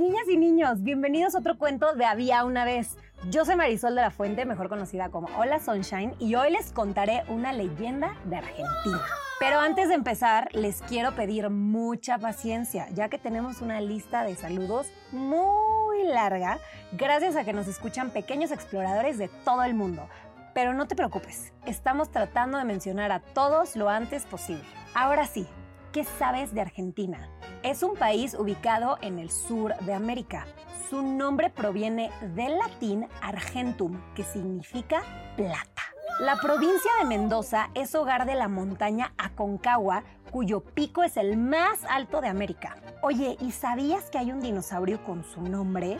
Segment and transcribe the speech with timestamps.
[0.00, 2.96] Niñas y niños, bienvenidos a otro cuento de Había una vez.
[3.28, 7.22] Yo soy Marisol de la Fuente, mejor conocida como Hola Sunshine, y hoy les contaré
[7.28, 9.04] una leyenda de Argentina.
[9.38, 14.36] Pero antes de empezar, les quiero pedir mucha paciencia, ya que tenemos una lista de
[14.36, 16.60] saludos muy larga,
[16.92, 20.08] gracias a que nos escuchan pequeños exploradores de todo el mundo.
[20.54, 24.64] Pero no te preocupes, estamos tratando de mencionar a todos lo antes posible.
[24.94, 25.46] Ahora sí,
[25.92, 27.28] ¿qué sabes de Argentina?
[27.62, 30.46] Es un país ubicado en el sur de América.
[30.88, 35.02] Su nombre proviene del latín argentum, que significa
[35.36, 35.82] plata.
[36.20, 41.84] La provincia de Mendoza es hogar de la montaña Aconcagua, cuyo pico es el más
[41.84, 42.76] alto de América.
[43.02, 45.98] Oye, ¿y sabías que hay un dinosaurio con su nombre?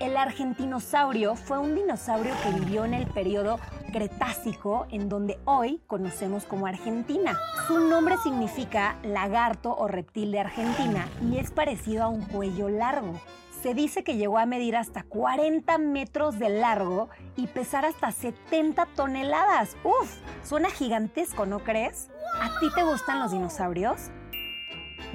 [0.00, 3.60] El argentinosaurio fue un dinosaurio que vivió en el periodo
[3.92, 7.38] Cretácico, en donde hoy conocemos como Argentina.
[7.66, 13.14] Su nombre significa lagarto o reptil de Argentina y es parecido a un cuello largo.
[13.62, 18.86] Se dice que llegó a medir hasta 40 metros de largo y pesar hasta 70
[18.94, 19.76] toneladas.
[19.82, 20.20] ¡Uf!
[20.44, 22.10] Suena gigantesco, ¿no crees?
[22.40, 24.10] ¿A ti te gustan los dinosaurios?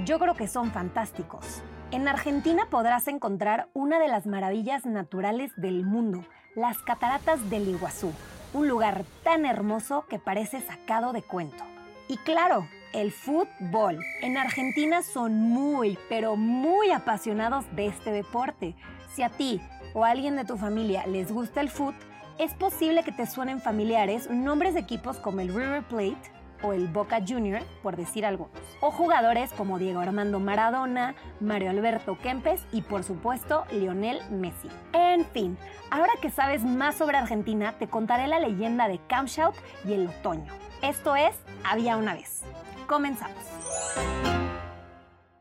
[0.05, 1.61] Yo creo que son fantásticos.
[1.91, 6.23] En Argentina podrás encontrar una de las maravillas naturales del mundo,
[6.55, 8.11] las cataratas del Iguazú,
[8.53, 11.63] un lugar tan hermoso que parece sacado de cuento.
[12.07, 13.99] Y claro, el fútbol.
[14.21, 18.75] En Argentina son muy, pero muy apasionados de este deporte.
[19.13, 19.61] Si a ti
[19.93, 21.95] o a alguien de tu familia les gusta el fútbol,
[22.37, 26.31] es posible que te suenen familiares nombres de equipos como el River Plate,
[26.63, 28.51] o el Boca Junior, por decir algunos.
[28.79, 34.69] O jugadores como Diego Armando Maradona, Mario Alberto Kempes y por supuesto Lionel Messi.
[34.93, 35.57] En fin,
[35.89, 39.55] ahora que sabes más sobre Argentina, te contaré la leyenda de Kamschaut
[39.85, 40.51] y el otoño.
[40.81, 42.41] Esto es Había una vez.
[42.87, 43.37] Comenzamos.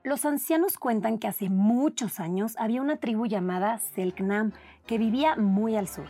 [0.03, 4.53] Los ancianos cuentan que hace muchos años había una tribu llamada Selknam
[4.87, 6.09] que vivía muy al sur,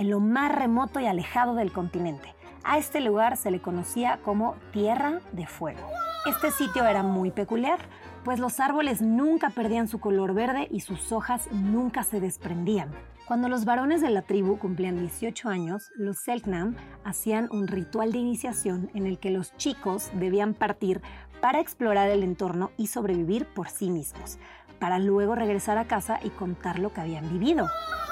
[0.00, 2.34] en lo más remoto y alejado del continente.
[2.64, 5.86] A este lugar se le conocía como Tierra de Fuego.
[6.26, 7.78] Este sitio era muy peculiar,
[8.24, 12.90] pues los árboles nunca perdían su color verde y sus hojas nunca se desprendían.
[13.26, 18.18] Cuando los varones de la tribu cumplían 18 años, los Selknam hacían un ritual de
[18.18, 21.02] iniciación en el que los chicos debían partir
[21.42, 24.38] para explorar el entorno y sobrevivir por sí mismos,
[24.78, 27.68] para luego regresar a casa y contar lo que habían vivido.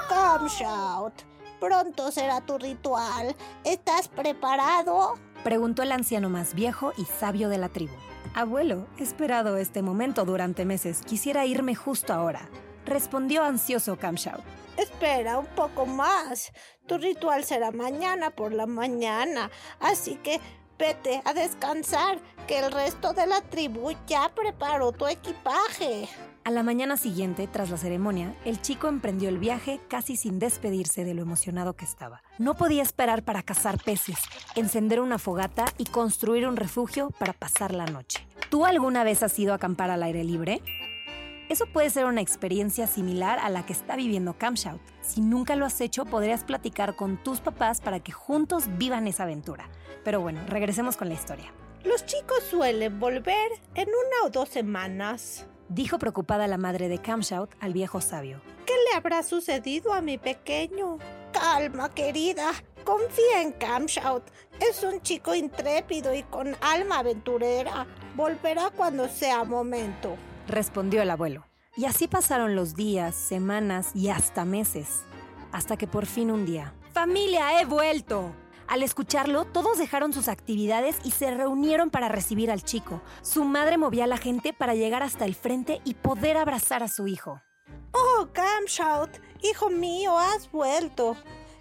[0.08, 1.14] Kamschaut,
[1.60, 3.34] pronto será tu ritual.
[3.64, 5.14] ¿Estás preparado?
[5.44, 7.94] Preguntó el anciano más viejo y sabio de la tribu.
[8.34, 11.02] Abuelo, he esperado este momento durante meses.
[11.04, 12.48] Quisiera irme justo ahora.
[12.84, 14.42] Respondió ansioso Kamshaut.
[14.76, 16.52] Espera un poco más.
[16.86, 19.50] Tu ritual será mañana por la mañana.
[19.80, 20.40] Así que
[20.78, 26.08] vete a descansar, que el resto de la tribu ya preparó tu equipaje.
[26.44, 31.04] A la mañana siguiente, tras la ceremonia, el chico emprendió el viaje casi sin despedirse
[31.04, 32.22] de lo emocionado que estaba.
[32.38, 34.16] No podía esperar para cazar peces,
[34.54, 38.26] encender una fogata y construir un refugio para pasar la noche.
[38.48, 40.62] ¿Tú alguna vez has ido a acampar al aire libre?
[41.48, 44.80] Eso puede ser una experiencia similar a la que está viviendo Camshout.
[45.00, 49.22] Si nunca lo has hecho, podrías platicar con tus papás para que juntos vivan esa
[49.22, 49.70] aventura.
[50.04, 51.52] Pero bueno, regresemos con la historia.
[51.84, 55.46] Los chicos suelen volver en una o dos semanas.
[55.70, 58.42] Dijo preocupada la madre de Camshout al viejo sabio.
[58.66, 60.98] ¿Qué le habrá sucedido a mi pequeño?
[61.32, 62.52] Calma, querida.
[62.84, 64.24] Confía en Camshout.
[64.60, 67.86] Es un chico intrépido y con alma aventurera.
[68.16, 70.16] Volverá cuando sea momento.
[70.46, 71.47] Respondió el abuelo.
[71.78, 75.04] Y así pasaron los días, semanas y hasta meses.
[75.52, 76.74] Hasta que por fin un día.
[76.92, 78.32] ¡Familia, he vuelto!
[78.66, 83.00] Al escucharlo, todos dejaron sus actividades y se reunieron para recibir al chico.
[83.22, 86.88] Su madre movía a la gente para llegar hasta el frente y poder abrazar a
[86.88, 87.42] su hijo.
[87.92, 89.10] Oh, Camshout,
[89.44, 91.16] hijo mío, has vuelto.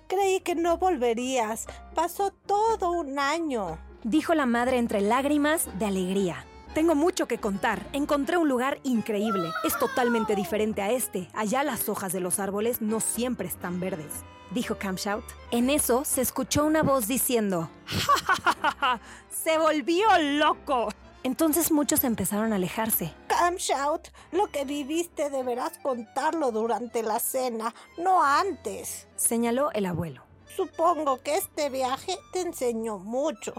[0.08, 1.68] Creí que no volverías.
[1.94, 3.78] Pasó todo un año.
[4.04, 6.44] Dijo la madre entre lágrimas de alegría.
[6.78, 7.90] Tengo mucho que contar.
[7.92, 9.52] Encontré un lugar increíble.
[9.64, 11.28] Es totalmente diferente a este.
[11.34, 14.24] Allá las hojas de los árboles no siempre están verdes.
[14.52, 15.24] Dijo Camshout.
[15.50, 20.90] En eso se escuchó una voz diciendo: ¡Ja, se volvió loco!
[21.24, 23.12] Entonces muchos empezaron a alejarse.
[23.26, 29.08] Camshout, lo que viviste deberás contarlo durante la cena, no antes.
[29.16, 30.22] Señaló el abuelo.
[30.56, 33.56] Supongo que este viaje te enseñó mucho.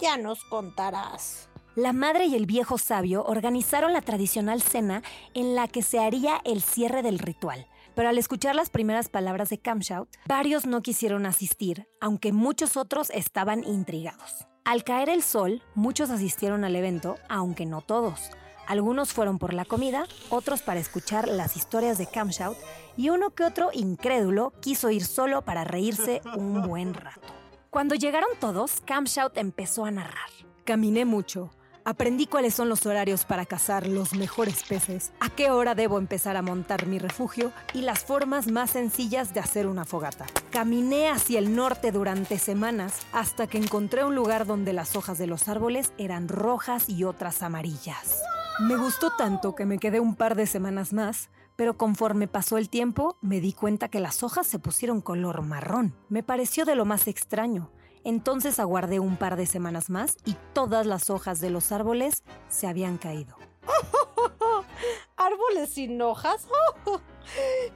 [0.00, 1.50] Ya nos contarás.
[1.74, 5.02] La madre y el viejo sabio organizaron la tradicional cena
[5.32, 7.66] en la que se haría el cierre del ritual.
[7.94, 13.08] Pero al escuchar las primeras palabras de Camshout, varios no quisieron asistir, aunque muchos otros
[13.08, 14.46] estaban intrigados.
[14.66, 18.30] Al caer el sol, muchos asistieron al evento, aunque no todos.
[18.66, 22.58] Algunos fueron por la comida, otros para escuchar las historias de Camshout
[22.98, 27.32] y uno que otro incrédulo quiso ir solo para reírse un buen rato.
[27.70, 30.28] Cuando llegaron todos, Camshout empezó a narrar.
[30.64, 31.50] Caminé mucho,
[31.84, 36.36] Aprendí cuáles son los horarios para cazar los mejores peces, a qué hora debo empezar
[36.36, 40.26] a montar mi refugio y las formas más sencillas de hacer una fogata.
[40.52, 45.26] Caminé hacia el norte durante semanas hasta que encontré un lugar donde las hojas de
[45.26, 48.22] los árboles eran rojas y otras amarillas.
[48.60, 52.68] Me gustó tanto que me quedé un par de semanas más, pero conforme pasó el
[52.68, 55.96] tiempo me di cuenta que las hojas se pusieron color marrón.
[56.08, 57.72] Me pareció de lo más extraño.
[58.04, 62.66] Entonces aguardé un par de semanas más y todas las hojas de los árboles se
[62.66, 63.36] habían caído.
[65.16, 66.46] ¿Árboles sin hojas?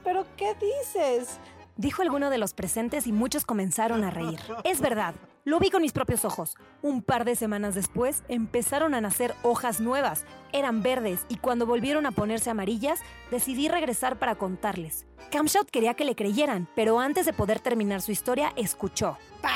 [0.04, 1.38] ¿Pero qué dices?
[1.76, 4.40] Dijo alguno de los presentes y muchos comenzaron a reír.
[4.64, 5.14] Es verdad,
[5.44, 6.56] lo vi con mis propios ojos.
[6.82, 10.24] Un par de semanas después empezaron a nacer hojas nuevas.
[10.52, 13.00] Eran verdes y cuando volvieron a ponerse amarillas,
[13.30, 15.06] decidí regresar para contarles.
[15.30, 19.18] Camshot quería que le creyeran, pero antes de poder terminar su historia, escuchó.
[19.42, 19.52] ¡Pah!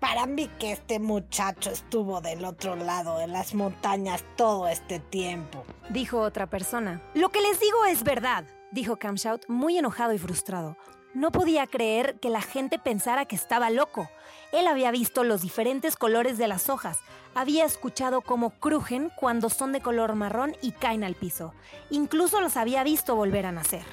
[0.00, 5.62] Para mí que este muchacho estuvo del otro lado de las montañas todo este tiempo.
[5.90, 7.02] Dijo otra persona.
[7.14, 10.78] Lo que les digo es verdad, dijo Camshout muy enojado y frustrado.
[11.12, 14.08] No podía creer que la gente pensara que estaba loco.
[14.52, 16.98] Él había visto los diferentes colores de las hojas,
[17.34, 21.52] había escuchado cómo crujen cuando son de color marrón y caen al piso.
[21.90, 23.84] Incluso los había visto volver a nacer.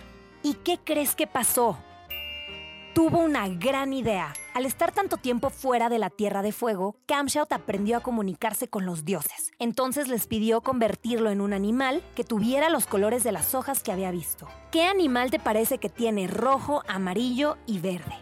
[0.41, 1.77] ¿Y qué crees que pasó?
[2.97, 4.33] Tuvo una gran idea.
[4.55, 8.87] Al estar tanto tiempo fuera de la Tierra de Fuego, Camshout aprendió a comunicarse con
[8.87, 9.51] los dioses.
[9.59, 13.91] Entonces les pidió convertirlo en un animal que tuviera los colores de las hojas que
[13.91, 14.47] había visto.
[14.71, 18.15] ¿Qué animal te parece que tiene rojo, amarillo y verde?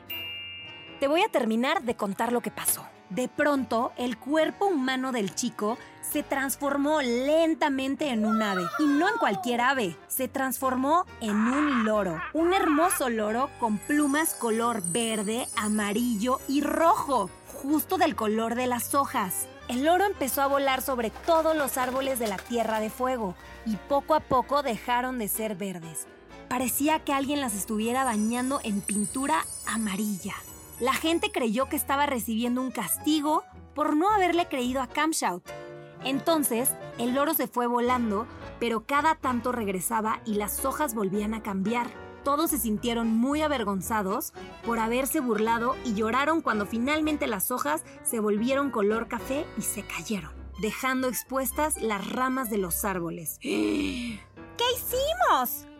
[0.99, 2.85] Te voy a terminar de contar lo que pasó.
[3.09, 8.63] De pronto, el cuerpo humano del chico se transformó lentamente en un ave.
[8.79, 12.21] Y no en cualquier ave, se transformó en un loro.
[12.33, 17.29] Un hermoso loro con plumas color verde, amarillo y rojo,
[17.61, 19.47] justo del color de las hojas.
[19.67, 23.75] El loro empezó a volar sobre todos los árboles de la Tierra de Fuego y
[23.75, 26.07] poco a poco dejaron de ser verdes.
[26.47, 30.35] Parecía que alguien las estuviera bañando en pintura amarilla.
[30.79, 33.43] La gente creyó que estaba recibiendo un castigo
[33.73, 35.43] por no haberle creído a Camshout.
[36.03, 38.27] Entonces, el loro se fue volando,
[38.59, 41.87] pero cada tanto regresaba y las hojas volvían a cambiar.
[42.25, 44.33] Todos se sintieron muy avergonzados
[44.65, 49.83] por haberse burlado y lloraron cuando finalmente las hojas se volvieron color café y se
[49.83, 53.39] cayeron, dejando expuestas las ramas de los árboles.
[53.41, 54.63] ¿Qué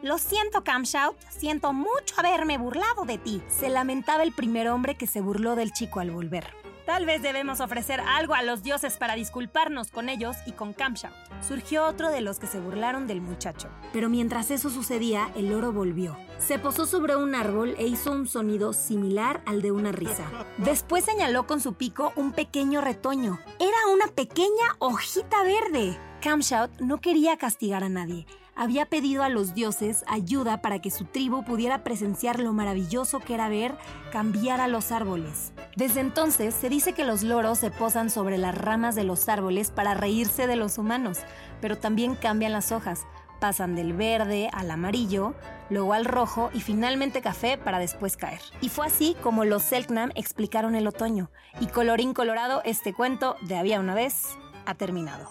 [0.02, 1.16] Lo siento, Camshout.
[1.30, 3.42] Siento mucho haberme burlado de ti.
[3.48, 6.46] Se lamentaba el primer hombre que se burló del chico al volver.
[6.86, 11.14] Tal vez debemos ofrecer algo a los dioses para disculparnos con ellos y con Camshout.
[11.42, 13.70] Surgió otro de los que se burlaron del muchacho.
[13.94, 16.18] Pero mientras eso sucedía, el loro volvió.
[16.38, 20.26] Se posó sobre un árbol e hizo un sonido similar al de una risa.
[20.58, 23.40] Después señaló con su pico un pequeño retoño.
[23.60, 25.98] Era una pequeña hojita verde.
[26.22, 31.06] Camshout no quería castigar a nadie había pedido a los dioses ayuda para que su
[31.06, 33.76] tribu pudiera presenciar lo maravilloso que era ver
[34.12, 35.52] cambiar a los árboles.
[35.76, 39.72] Desde entonces se dice que los loros se posan sobre las ramas de los árboles
[39.72, 41.20] para reírse de los humanos,
[41.62, 43.06] pero también cambian las hojas.
[43.40, 45.36] Pasan del verde al amarillo,
[45.70, 48.40] luego al rojo y finalmente café para después caer.
[48.62, 51.30] Y fue así como los Selknam explicaron el otoño.
[51.60, 55.30] Y colorín colorado, este cuento de había una vez ha terminado.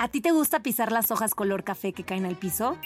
[0.00, 2.76] ¿A ti te gusta pisar las hojas color café que caen al piso?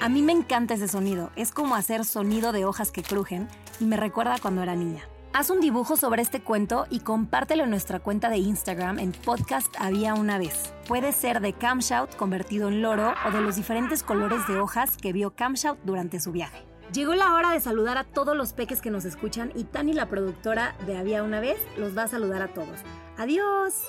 [0.00, 1.30] A mí me encanta ese sonido.
[1.36, 3.46] Es como hacer sonido de hojas que crujen
[3.78, 5.04] y me recuerda cuando era niña.
[5.32, 9.72] Haz un dibujo sobre este cuento y compártelo en nuestra cuenta de Instagram en podcast
[9.78, 10.74] Había una vez.
[10.88, 15.12] Puede ser de Camshout convertido en loro o de los diferentes colores de hojas que
[15.12, 16.64] vio Camshout durante su viaje.
[16.92, 20.08] Llegó la hora de saludar a todos los peques que nos escuchan y Tani, la
[20.08, 22.80] productora de Había una vez, los va a saludar a todos.
[23.16, 23.84] ¡Adiós!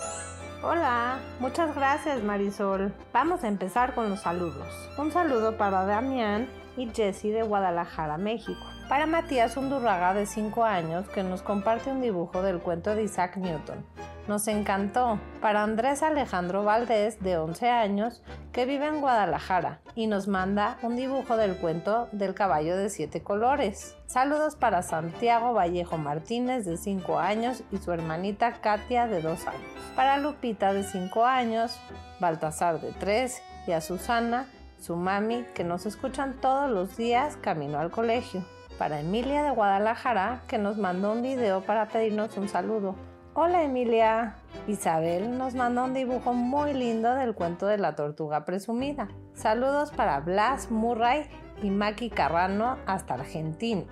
[0.63, 2.94] Hola, muchas gracias Marisol.
[3.12, 4.68] Vamos a empezar con los saludos.
[4.96, 8.62] Un saludo para Damián y Jessie de Guadalajara, México.
[8.91, 13.38] Para Matías Undurraga de 5 años que nos comparte un dibujo del cuento de Isaac
[13.38, 13.86] Newton.
[14.27, 15.17] Nos encantó.
[15.39, 18.21] Para Andrés Alejandro Valdés de 11 años
[18.51, 23.24] que vive en Guadalajara y nos manda un dibujo del cuento del caballo de siete
[23.24, 23.95] colores.
[24.07, 29.71] Saludos para Santiago Vallejo Martínez de 5 años y su hermanita Katia de 2 años.
[29.95, 31.79] Para Lupita de 5 años,
[32.19, 34.48] Baltasar de 3 y a Susana,
[34.81, 38.43] su mami, que nos escuchan todos los días camino al colegio
[38.82, 42.96] para Emilia de Guadalajara que nos mandó un video para pedirnos un saludo.
[43.36, 44.38] Hola Emilia.
[44.66, 49.08] Isabel nos mandó un dibujo muy lindo del cuento de la tortuga presumida.
[49.36, 51.28] Saludos para Blas Murray
[51.62, 53.84] y Maki Carrano hasta Argentina.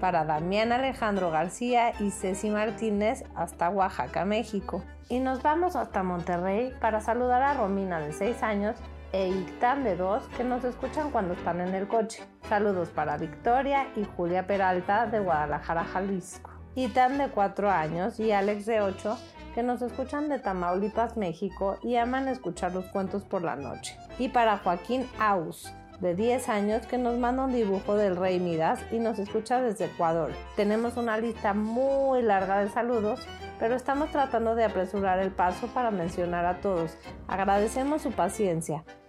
[0.00, 4.82] Para Damián Alejandro García y Ceci Martínez hasta Oaxaca, México.
[5.10, 8.76] Y nos vamos hasta Monterrey para saludar a Romina de 6 años
[9.12, 12.22] e de 2 que nos escuchan cuando están en el coche.
[12.48, 16.50] Saludos para Victoria y Julia Peralta de Guadalajara, Jalisco.
[16.74, 19.18] Itan de 4 años y Alex de 8
[19.54, 23.96] que nos escuchan de Tamaulipas, México y aman escuchar los cuentos por la noche.
[24.18, 28.80] Y para Joaquín Aus de 10 años que nos manda un dibujo del rey Midas
[28.90, 30.32] y nos escucha desde Ecuador.
[30.56, 33.20] Tenemos una lista muy larga de saludos,
[33.58, 36.96] pero estamos tratando de apresurar el paso para mencionar a todos.
[37.28, 38.84] Agradecemos su paciencia.